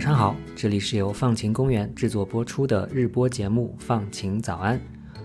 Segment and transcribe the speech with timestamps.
[0.00, 4.78] 早上好，这里是由放晴公园制作播出的日播节目《放晴早安》，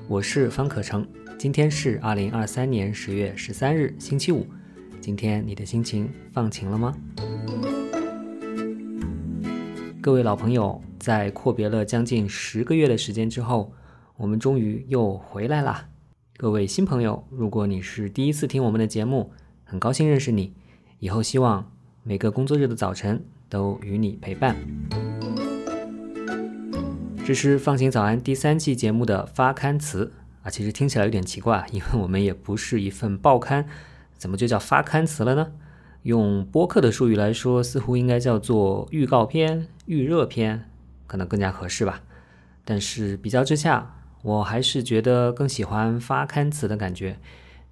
[0.10, 1.08] 我是方可成。
[1.38, 4.46] 今天是二零二三年十月十三日，星期五。
[5.00, 6.94] 今天你的心情放晴了吗？
[10.02, 13.72] 各位老朋友，在阔别了将近十个月的时间之后，
[14.18, 15.88] 我们终于又回来啦。
[16.36, 19.32] 各位新朋友，如果你是第一次听我们的节目，
[19.64, 20.54] 很高兴认识你。
[21.00, 21.72] 以后希望
[22.04, 24.54] 每个工作日的早晨都与你陪伴。
[27.26, 30.12] 这是放晴早安第三期节目的发刊词
[30.44, 33.66] 啊，其实听起来有点奇怪， 因为我们也不是一份报刊，
[34.18, 35.54] 怎么就叫发刊词了呢？
[36.04, 40.70] 用播客的术语来说，似乎应该叫做预告片、预热片，
[41.08, 42.02] 可能更加合适吧。
[42.66, 47.18] 但是比较之下，我还是觉得更喜欢发刊词的感觉。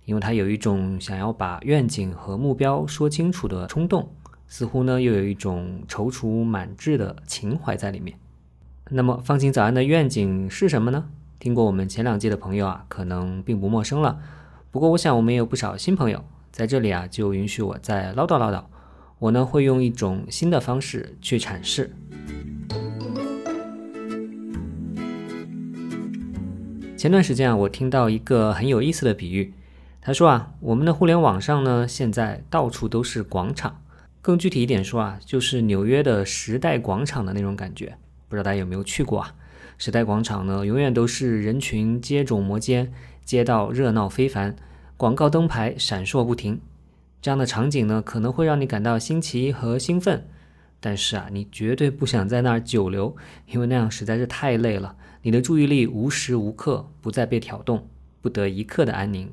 [0.05, 4.09] 因为它有一种想要把愿景和目标说清楚的冲动，
[4.53, 8.19] 似乎呢又有一种踌躇满志的情怀在里面。
[8.91, 11.05] 那么放晴早安的愿景是什么呢？
[11.39, 14.19] 听过我们前两季的朋友啊，可能并不陌生了。
[14.69, 18.65] 不过我想我们也有不少新朋友在这里啊，就允许我再唠叨唠叨。
[19.17, 21.91] 我呢会用一种新的方式去阐释。
[26.95, 29.55] 前段时间啊，我听到一个很有意思的比喻。
[29.99, 33.79] 他说啊，我们的互联网上呢，现在到处都是广场。
[34.23, 37.97] 更具体一点说啊，就是纽约的时代广场的那种感觉。
[38.29, 39.35] 不知道大家有没有去过啊？
[39.77, 42.93] 时代广场呢，永远都是人群接踵摩肩，
[43.25, 44.55] 街道热闹非凡，
[44.95, 46.61] 广告灯牌闪烁不停。
[47.21, 50.25] 这样的场景呢，可能会让你感到新奇和兴奋，
[50.79, 53.13] 但是啊，你绝对不想在那儿久留，
[53.47, 54.95] 因为那样实在是太累了。
[55.21, 57.89] 你的注意力无时无刻不在被挑动，
[58.21, 59.29] 不得一刻的安宁。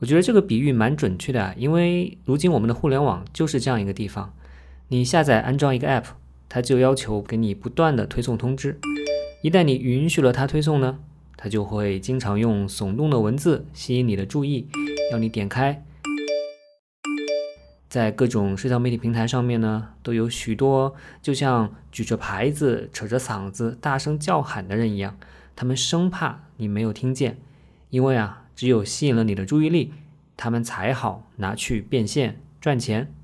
[0.00, 4.32] 我觉得这个比喻蛮准确的啊，因为如今我们的互联网就是这样一个地方。
[4.86, 6.04] 你下载安装一个 app，
[6.48, 8.78] 它就要求给你不断的推送通知。
[9.42, 11.00] 一旦你允许了它推送呢，
[11.36, 14.68] 它就会经常用耸动的文字吸引你的注意，
[15.10, 15.84] 要你点开。
[17.88, 25.18] 在各种社交媒体平台上面呢，都有许多就像举着牌子、扯着嗓子、大声叫喊的人一样，
[25.56, 27.38] 他们生怕你没有听见，
[27.90, 28.44] 因为啊。
[28.58, 29.92] 只有吸引了你的注意力，
[30.36, 33.14] 他们才好拿去变现赚钱。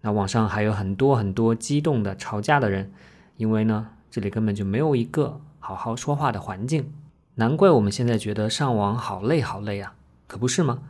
[0.00, 2.90] 那网上还有很多很多激动的吵架的人，
[3.36, 6.92] 因为呢，这里根本就没有一个好好说话的环境。
[7.36, 9.94] 难怪我们现在觉得上网好累好累啊，
[10.26, 10.82] 可不是吗？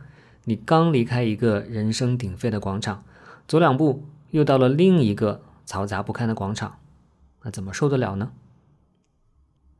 [0.45, 3.03] 你刚离开一个人声鼎沸的广场，
[3.47, 6.79] 走两步又到了另一个嘈杂不堪的广场，
[7.43, 8.31] 那怎么受得了呢？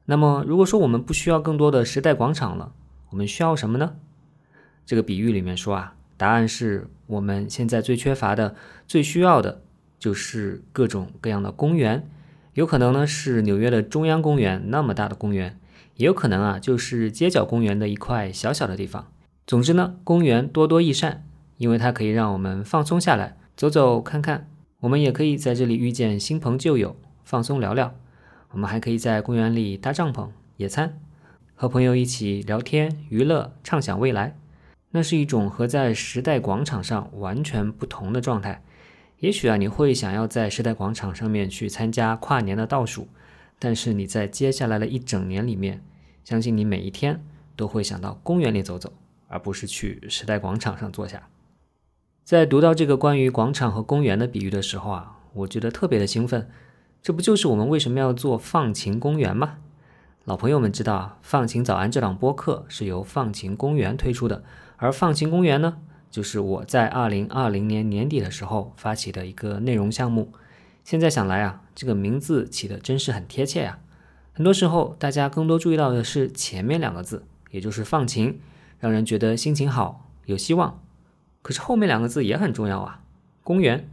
[0.05, 2.71] 那么，如果说我们不需要更多的时代广场了，
[3.15, 3.95] 我们需要什么呢？
[4.85, 8.57] 这个比喻里面说啊，答案是我们现在最缺乏的、
[8.89, 9.61] 最需要的，
[9.97, 12.09] 就是各种各样的公园。
[12.55, 15.57] 有可能呢是纽约的中央公园那么大的公园，
[15.95, 19.09] 也有可能啊就是街角公园的一块小小的地方。
[19.47, 24.49] 总之呢，公园多多益善，因为它可以让我们放松下来，走走看看。
[24.81, 27.95] 我们也可以在这里遇见新朋旧友，放松聊聊。
[28.49, 30.27] 我们还可以在公园里搭帐篷、
[30.57, 30.99] 野餐。
[31.57, 34.37] 和朋友一起聊天、娱乐、畅想未来，
[34.91, 38.61] 那是一种和在时代广场上完全不同的状态。
[39.19, 43.07] 也许啊，你会想要在时代广场上面去参加跨年的倒数，
[43.57, 45.81] 但是你在接下来的一整年里面，
[46.25, 47.23] 相信你每一天
[47.55, 48.91] 都会想到公园里走走，
[49.29, 51.29] 而不是去时代广场上坐下。
[52.25, 56.49] 在读到这个关于广场和公园的比喻的时候啊，我觉得特别的兴奋。
[57.01, 59.59] 这不就是我们为什么要做放晴公园吗？
[60.25, 64.43] 老朋友们知道啊，放晴早安这档播客是由放晴公园推出的，
[64.77, 65.77] 而放晴公园呢，
[66.09, 70.33] 就是我在二零二零年年底的时候发起的一个内容项目。
[70.83, 73.77] 现在想来啊，这个名字起的真是很贴切呀。
[74.33, 78.39] 很多时候，大家更多注意到的是前面两个字，也就是放晴，
[78.79, 80.81] 让人觉得心情好，有希望。
[81.43, 83.03] 可是后面两个字也很重要啊，
[83.43, 83.87] 公园。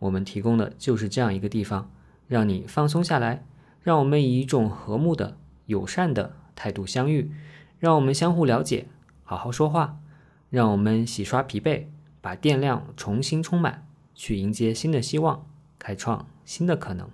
[0.00, 1.88] 我们提供的就是这样一个地方，
[2.26, 3.46] 让你放松下来，
[3.80, 5.36] 让我们以一种和睦的。
[5.68, 7.30] 友善的态度相遇，
[7.78, 8.86] 让我们相互了解，
[9.22, 10.00] 好好说话，
[10.48, 11.84] 让我们洗刷疲惫，
[12.22, 15.46] 把电量重新充满，去迎接新的希望，
[15.78, 17.10] 开创新的可能。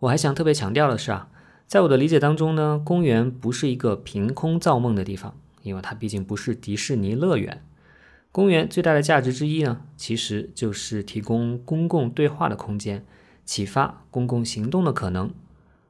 [0.00, 1.28] 我还想特别强调的是啊，
[1.66, 7.62] 在我的理解当中呢，公园不是一个凭空造梦的地方，因为它毕竟不是迪士尼乐园。
[8.32, 13.04] 公园最大的价值之一呢，其实就是提供公共对话的空间，
[13.44, 15.30] 启发公共行动的可能。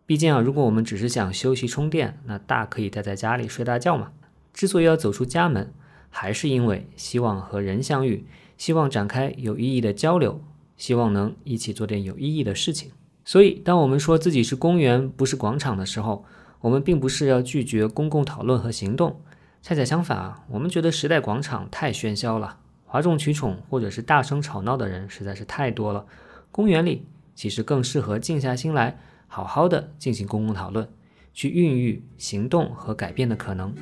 [0.07, 4.13] 毕竟啊，如果我们只是想休息充电，那大可以待在家里睡大觉嘛。
[4.53, 5.73] 之所以要走出家门，
[6.11, 8.27] 还是因为希望和人相遇，
[8.59, 10.41] 希望展开有意义的交流，
[10.77, 12.93] 希望能一起做点有意义的事情。
[13.25, 16.27] 所以，当我们说自己是公园，不是广场的时候，
[16.61, 19.21] 我们并不是要拒绝公共讨论和行动。
[19.63, 26.05] 恰恰相反啊，我们觉得时代广场太喧嚣了，哗众取宠或者是大声吵闹的人实在是太多了。
[26.51, 29.01] 公园里其实更适合静下心来，
[29.35, 30.89] 好好的进行公共讨论，
[31.33, 33.75] 去孕育行动和改变的可能。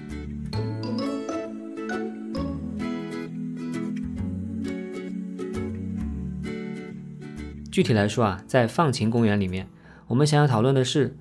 [7.70, 9.68] 具体来说啊，在放晴公园里面，
[10.06, 11.18] 我们想要讨论的是，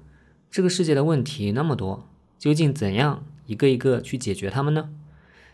[0.50, 2.08] 这个世界的问题那么多，
[2.40, 3.26] 究竟怎样？
[3.48, 4.92] 一个一个去解决它们呢？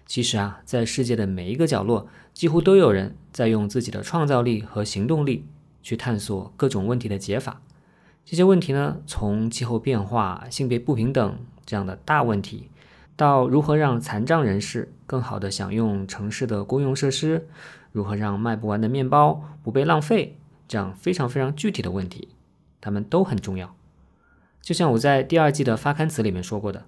[0.06, 5.48] 其实啊，在世界的每一个角落，几乎都有人在用自己的创造力和行动力
[5.82, 7.64] 去探索各种问题的解法。
[8.30, 12.70] 这些问题呢，从气候变化、性别不平等这样的大问题，
[13.16, 17.48] 到如何让残障人士更好地享用城市的公用设施，
[17.94, 20.38] 如何让卖不完的面包不被浪费，
[20.68, 22.28] 这样非常非常具体的问题，
[22.82, 23.74] 它们都很重要。
[24.62, 26.84] 就像我在第二季的发刊词里面说过的。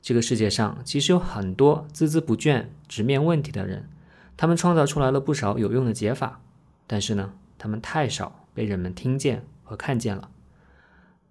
[0.00, 3.88] 这个世界上其实有很多孜孜不倦直面问题的人，
[4.36, 6.40] 他们创造出来了不少有用的解法，
[6.86, 10.28] 但是呢，他们太少被人们听见和看见了。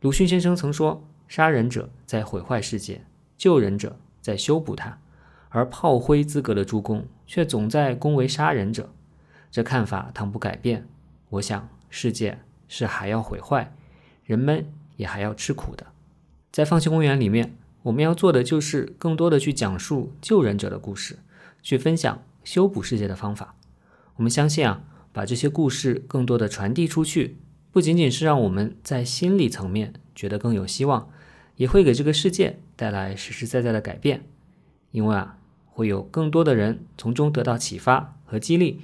[0.04, 3.06] 鲁迅先生曾说：“杀人者在毁坏世界，
[3.38, 5.00] 救人者在修补它，
[5.48, 8.94] 而炮灰资格的诸公却总在恭维杀人者。”
[9.50, 10.90] 这看法倘不改变，
[11.30, 13.74] 我想世界是还要毁坏，
[14.26, 14.66] 人们
[14.98, 15.88] 也还要吃苦的。
[16.52, 17.56] 在放弃公园里面。
[17.84, 21.20] 我们要做的就是更多的去讲述救人者的故事，
[21.62, 23.56] 去分享修补世界的方法。
[24.16, 27.38] 我们相信啊，把这些故事更多的传递出去，
[27.74, 31.10] 不仅仅是让我们在心理层面觉得更有希望，
[31.56, 34.26] 也会给这个世界带来实实在在的改变。
[34.92, 38.80] 因为啊，会有更多的人从中得到启发和激励，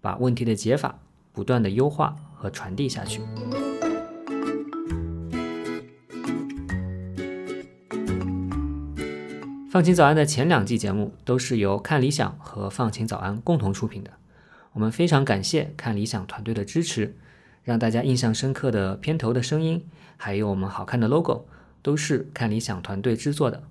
[0.00, 1.00] 把问题的解法
[1.32, 3.20] 不断的优化和传递下去。
[9.68, 14.12] 放晴早安的前两季节目都是由看理想和放晴早安共同出品的，
[14.74, 17.16] 我们非常感谢看理想团队的支持，
[17.68, 19.84] 让大家印象深刻的片头的声音，
[20.16, 21.44] 还有我们好看的 logo，
[21.82, 23.62] 都是看理想团队制作的。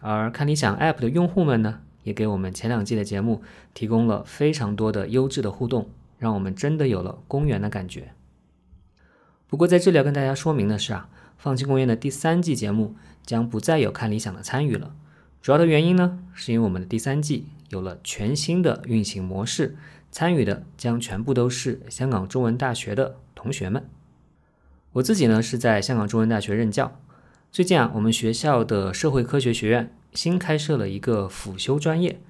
[0.00, 3.42] 而看理想 App 的用户们呢，也给我们前两季的节目
[3.74, 8.14] 提供了非常多的优质的互动，让我们真的有了公园的感觉。
[9.46, 12.96] 不过在这里要跟大家说明的是啊，放弃公园的第三季节目
[13.26, 14.96] 将不再有看理想的参与了。
[15.42, 19.76] 主要的原因呢，是因为我们的第三季有了全新的运行模式，
[20.10, 23.86] 参与的将全部都是香港中文大学的同学们。
[24.92, 26.98] 我自己呢是在香港中文大学任教。
[27.52, 32.22] 最近啊，我们学校的社会科学学院新开设了一个辅修专业。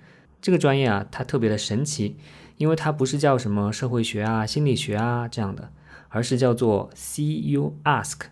[0.43, 2.17] 这个专业啊，它特别的神奇，
[2.57, 5.71] 因为它不是叫什么社会学啊、心理学啊这样的，
[6.09, 8.23] 而是叫做 CU Ask。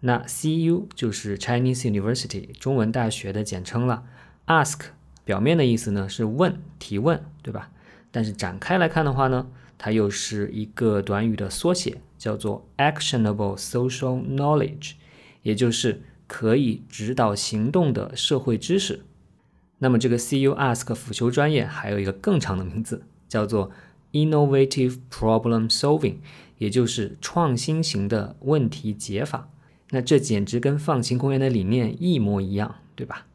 [0.00, 4.04] 那 CU 就是 Chinese University 中文大学的简称了。
[4.46, 4.80] Ask
[5.24, 7.70] 表面的意思呢是问、提问，对吧？
[8.10, 9.46] 但是展开来看的话呢，
[9.78, 14.94] 它又是一个短语的缩写，叫做 Actionable Social Knowledge，
[15.42, 19.04] 也就是可以指导行动的社会知识。
[19.78, 23.70] 那么这个 CU Ask 辅修专业还有一个更长的名字，叫做
[24.10, 26.16] Innovative Problem Solving，
[26.58, 29.48] 也就是创新型的问题解法。
[29.90, 33.26] 那这简直跟放晴公园的理念一模一样，对吧？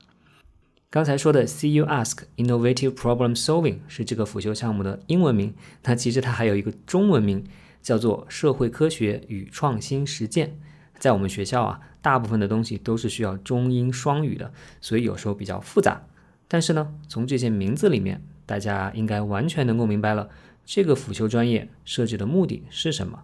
[0.93, 7.43] 刚才说的 CU Ask Innovative Problem Solving 是这个辅修项目的英文名，那其实它还有一个中文名，
[7.81, 10.55] 叫做社会科学与创新实践。
[10.99, 16.05] 在我们学校啊，大部分的东西都是需要中英双语的，所以有时候比较复杂。
[16.47, 20.29] 但是呢，从这些名字里面，大家应该完全能够明白了，
[20.63, 23.23] 这个辅修专业设置的目的是什么，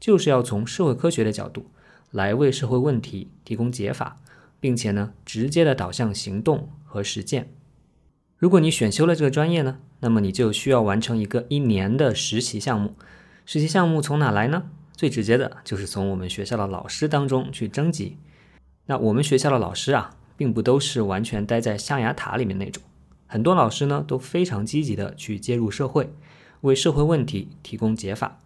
[0.00, 1.66] 就是要从社会科学的角度
[2.10, 4.16] 来为社会问题提供解法。
[4.60, 7.52] 并且呢，直接的导向行动和实践。
[8.36, 12.94] 如果你选修了这个专业呢，那么你就需要完成一个一年的实习项目。
[13.44, 14.64] 实习项目从哪来呢？
[14.92, 18.18] 最直接的就是从我们学校的老师当中去征集。
[18.86, 22.82] 那我们学校的老师啊，并不都是完全待在象牙塔里面那种，
[23.26, 26.12] 很多老师呢都非常积极的去介入社会，
[26.62, 28.38] 为社会问题提供解法。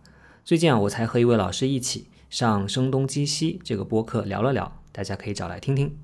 [0.45, 5.97] 最近啊，我才和一位老师一起上《声东击西》这个播客聊了聊，大家可以找来听听。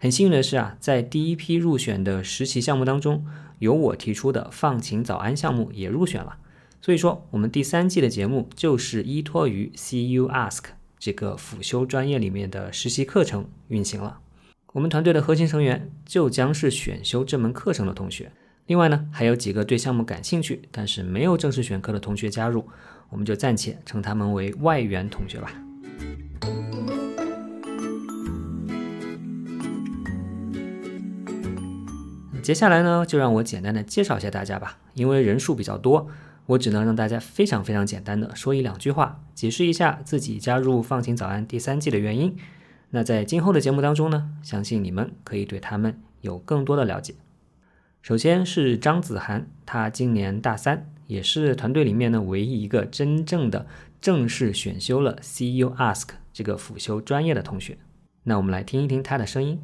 [0.00, 3.24] 很幸运的是啊，在第一批入选的实习项目当中，
[3.60, 6.38] 有我提出的“放晴早安”项目也入选了。
[6.80, 10.64] 所以说，我们第三季的节目就是依托于 CU Ask
[10.98, 14.18] 这个辅修专业里面的实习课程运行了。
[14.72, 18.32] 我们团队的核心成员就将是选修这门课程的同学。
[18.66, 22.66] 另外呢，还有几个对项目感兴趣但是没有正式选课的同学加入，
[23.10, 25.52] 我们就暂且称他们为外援同学吧。
[32.42, 36.08] 接下来呢，就让我简单的介绍一下大家吧，因为人数比较多，
[36.46, 42.36] 我只能让大家非常非常简单的说一两句话，解释一下自己加入放晴早安第三季的原因。
[42.90, 47.14] 那在今后的节目当中呢，相信你们可以对他们有更多的了解。
[48.02, 50.90] 首先是张子涵，他今年大三。
[51.10, 53.66] 也是团队里面呢唯一一个真正的
[54.00, 57.76] 正式选修了 CU Ask 这个辅修专业的同学。
[58.22, 59.60] 那我们来听一听他的声音。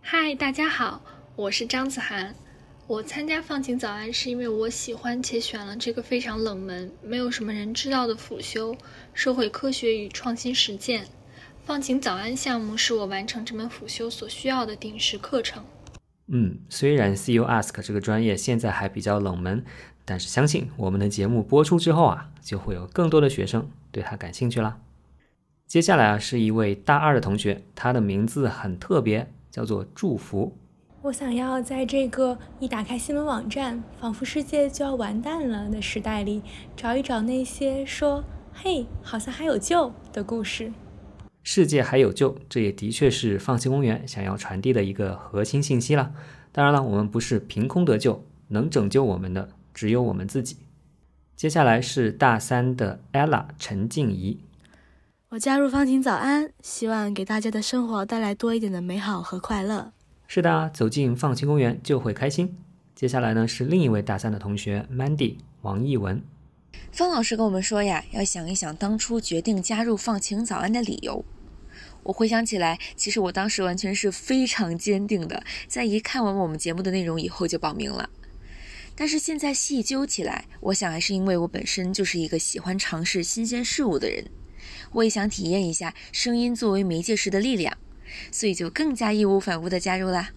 [0.00, 1.02] 嗨，大家好，
[1.34, 2.32] 我是张子涵。
[2.86, 8.76] 我参加放晴早安是因为我喜欢且选了这个非常冷门、没有什么人知道的辅修——
[9.12, 11.04] 社会科学与创新实践。
[11.64, 15.64] 放晴早安项目是我完成这门辅修所需要的顶时课程。
[16.28, 19.64] 嗯，虽然 CU Ask 这个专业现在还比较冷门，
[20.06, 24.78] 但是相信我们的节目播出之后啊，就会有更多的学生对它感兴趣啦。
[25.66, 30.56] 接下来啊，是一位大二的同学，他的名字很特别，叫做祝福。
[31.02, 36.42] 我想要在这个一打开新闻网站，仿佛世界就要完蛋了的时代里，
[36.76, 40.72] 找一找那些说“嘿，好像还有救”的故事。
[41.42, 46.12] 世界还有救，这也的确是放弃公园想要传递的一个核心信息了。
[46.50, 50.56] 当然了，我们不是凭空得救，能拯救我们的只有我们自己。
[51.36, 54.38] 接下来是大三的 ella 陈静怡，
[55.28, 59.92] 我加入方晴早安，希望给大家的生活带来多一点的美好和快乐。
[60.26, 62.56] 是的，走进放晴公园就会开心。
[62.94, 66.22] 接下来呢是另一位大三的同学 Mandy 王艺文，
[66.90, 71.22] 方老师跟我们说呀，要想一想当初决定加入放晴早安的理由。
[72.02, 78.08] 我回想起来，其实我当时完全是非常坚定的，在一看完我们节目的内容以后就报名了。
[78.96, 84.24] 但是现在细究起来，我想还是因为我本身就是一个喜欢尝试新鲜事物的人，
[84.92, 87.76] 我也想体验一下声音作为媒介时的力量，
[88.32, 90.30] 所以就更加义无反顾的加入啦。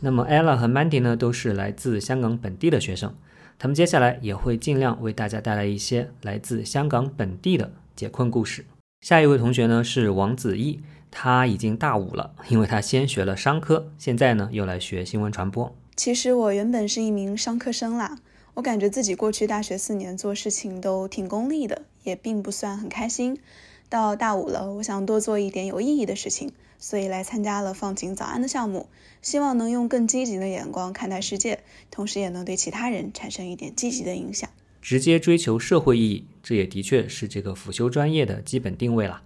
[0.00, 3.12] 那么 ella 和 Mandy 呢，都是来自香港本地的学生，
[3.58, 8.64] 他们接下来也会尽量为大家带来一些来自香港本地的解困故事。
[9.00, 10.80] 下一位同学呢是王子毅。
[11.10, 15.74] 他已经大五了，因为他先学了商科，现在呢又来学新闻传播。
[15.98, 18.20] 其实我原本是一名商科生啦，
[18.54, 23.40] 我感觉自己过去大学四年做事情都挺功利的，也并不算很开心。
[23.88, 28.88] 到大五了，我想多做一点有意义的事情，所以来参加了放晴早安的项目，
[29.22, 34.48] 希望能用更积极的眼光看待世界，同时也能对其他人产生一点积极的影响。
[34.80, 39.22] 直接追求社会意义，这也的确是这个辅修专业的基本定位了。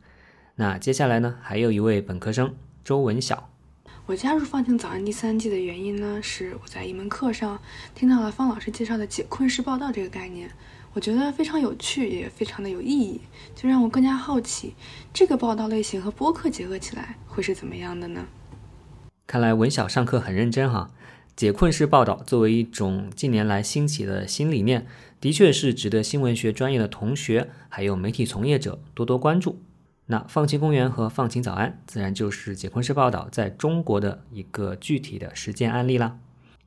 [0.54, 3.51] 那接下来呢，还有一位本科生周文晓。
[4.04, 7.60] 我加入《放晴早安》第三季的原因呢，是我在一门课上
[7.94, 10.50] 听到了方老师介绍的解困式报道这个概念，
[10.92, 13.20] 我觉得非常有趣，也非常的有意义，
[13.54, 14.74] 就让我更加好奇，
[15.14, 18.26] 这个报道类型和播客结合起来会是怎么样的呢？
[19.24, 20.90] 看来文晓上课很认真哈。
[21.36, 24.84] 解困式报道作为一种近年来兴起的新理念，
[25.20, 29.62] 的确是值得新闻学专业的同学还有媒体从业者多多关注。
[30.12, 36.18] 那放晴公园和放晴早安，自然就是解困式报道在中国的一个具体的实践案例啦。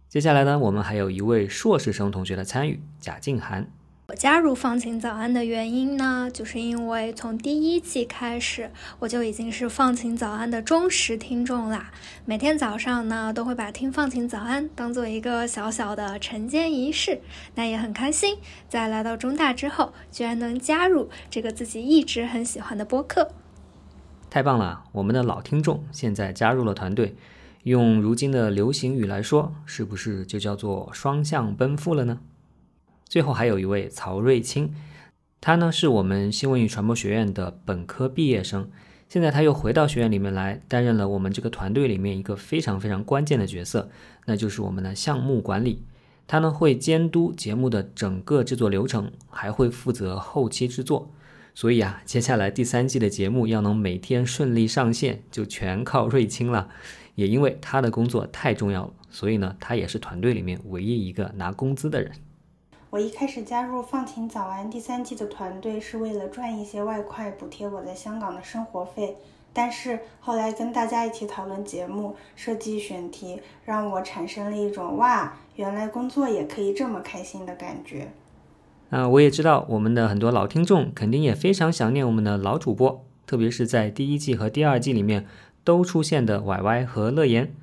[0.10, 3.70] 接下来呢，我们还有一位硕士生同学的参与，贾静涵。
[4.16, 11.92] 加入放晴早安的原因呢，就是因为从第一季开始，我就已经是放晴早安的忠实听众啦。
[12.24, 17.20] 每天早上呢，都会把听放晴早安当做一个小小的晨间仪式。
[17.56, 18.38] 那也很开心，
[18.70, 23.30] 在来到中大之后，居然能加入这个自己一直很喜欢的播客。
[24.30, 24.84] 太棒了！
[24.94, 27.16] 我们的老听众现在加入了团队，
[27.64, 32.20] 用如今的流行语来说，是不是就叫做双向奔赴了呢？
[33.06, 34.74] 最后还有一位曹瑞清，
[35.40, 38.70] 他呢是我们新闻与传播学院的本科毕业生，
[39.08, 43.90] 现在他又回到学院里面来，担任了我们这个团队里面一个非常非常关键的角色，
[44.26, 45.84] 那就是我们的项目管理。
[46.28, 51.12] 他呢会监督节目的整个制作流程，还会负责后期制作。
[51.54, 56.68] 所以啊，接下来第三季的节目要能每天顺利上线，就全靠瑞清了。
[57.14, 62.12] 也因为他的工作太重要了，所以呢，他也是团队里面唯一一个拿工资的人。
[62.96, 69.18] 我一开始加入《放晴早安》第三季的团队是为了赚一些外快补贴我在香港的生活费，
[69.52, 78.14] 但是后来跟大家一起讨论节目、设计选题，让我产生了一种哇，原来工作也可以这么开心的感觉。
[78.92, 85.26] 那，我也知道我们的很多老听众肯定也非常想念我们的老主播，特别是在第一季和第二季里面
[85.66, 87.54] 都出现的 Y Y 和乐言。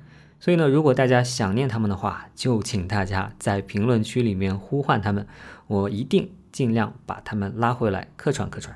[0.43, 5.25] 所以呢，如果大家想念他们的话，就请大家在评论区里面呼唤他们，
[5.67, 8.75] 我一定尽量把他们拉回来客串客串。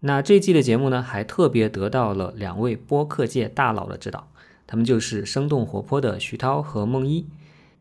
[0.00, 4.32] 那这一季的节目呢，还特别得到了两位播客界大佬的指导，
[4.66, 7.24] 他们就是生动活泼的徐涛和梦一。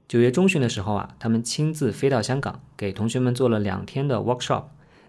[0.08, 4.66] 九月中旬的时候啊，他们亲自飞到香港，给同学们做了两天的 workshop，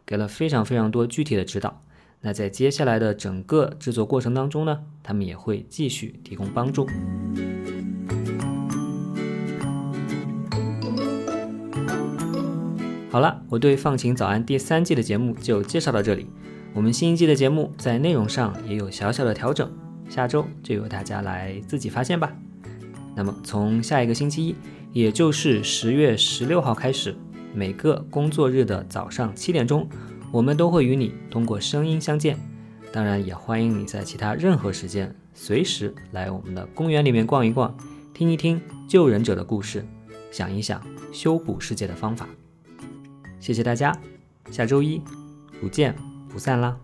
[0.07, 1.83] 给了非常非常多具体的指导。
[2.23, 6.87] 那在接下来的整个制作过程当中呢，他们也会继续提供帮助。
[13.11, 16.27] 好了，我对《放晴早安》第三季的节目就介绍到这里。
[16.73, 19.69] 我们新一季的节目在内容上也有小小的调整，
[20.09, 22.33] 下周就由大家来自己发现吧。
[23.17, 24.55] 那么从下一个星期一。
[24.93, 27.15] 也就是十月十六号开始，
[27.55, 29.89] 每个工作日的早上七点钟，
[30.33, 32.37] 我们都会与你通过声音相见。
[32.93, 37.73] 当然，也欢迎你在其他任何时间，随时来我们的公园里面逛一逛，
[38.13, 39.87] 听一听救人者的故事，
[40.33, 42.27] 想一想修补世界的方法。
[43.41, 43.93] 谢谢大家，
[44.51, 45.03] 下周一
[45.61, 45.97] 不见
[46.29, 46.79] 不散啦！